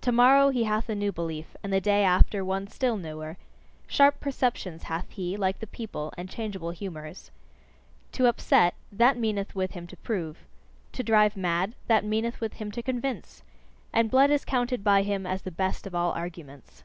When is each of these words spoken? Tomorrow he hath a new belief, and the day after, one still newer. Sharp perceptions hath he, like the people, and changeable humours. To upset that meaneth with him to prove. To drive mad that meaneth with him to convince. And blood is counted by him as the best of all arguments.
Tomorrow 0.00 0.48
he 0.48 0.64
hath 0.64 0.88
a 0.88 0.94
new 0.96 1.12
belief, 1.12 1.54
and 1.62 1.72
the 1.72 1.80
day 1.80 2.02
after, 2.02 2.44
one 2.44 2.66
still 2.66 2.96
newer. 2.96 3.36
Sharp 3.86 4.18
perceptions 4.18 4.82
hath 4.82 5.08
he, 5.10 5.36
like 5.36 5.60
the 5.60 5.68
people, 5.68 6.12
and 6.18 6.28
changeable 6.28 6.72
humours. 6.72 7.30
To 8.10 8.26
upset 8.26 8.74
that 8.90 9.16
meaneth 9.16 9.54
with 9.54 9.70
him 9.70 9.86
to 9.86 9.96
prove. 9.96 10.38
To 10.94 11.04
drive 11.04 11.36
mad 11.36 11.76
that 11.86 12.04
meaneth 12.04 12.40
with 12.40 12.54
him 12.54 12.72
to 12.72 12.82
convince. 12.82 13.44
And 13.92 14.10
blood 14.10 14.32
is 14.32 14.44
counted 14.44 14.82
by 14.82 15.02
him 15.02 15.26
as 15.28 15.42
the 15.42 15.52
best 15.52 15.86
of 15.86 15.94
all 15.94 16.10
arguments. 16.10 16.82